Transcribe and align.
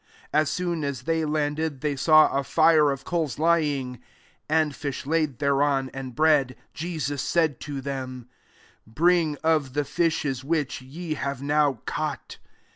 9 0.33 0.41
As 0.41 0.49
soon 0.49 0.83
as 0.83 1.03
they 1.03 1.25
landed, 1.25 1.81
they 1.81 1.95
saw 1.95 2.35
a 2.35 2.43
fire 2.43 2.89
of 2.89 3.03
coals 3.05 3.37
lying, 3.37 3.99
and 4.49 4.75
fish 4.75 5.05
laid 5.05 5.37
thereon; 5.37 5.91
and 5.93 6.15
bread. 6.15 6.55
10 6.57 6.57
Jesus 6.73 7.21
said 7.21 7.59
to 7.59 7.81
them," 7.81 8.27
Bring 8.87 9.37
of 9.43 9.73
the 9.73 9.85
fishes 9.85 10.43
which 10.43 10.81
ye 10.81 11.13
have 11.13 11.43
now 11.43 11.81
caught.' 11.85 12.37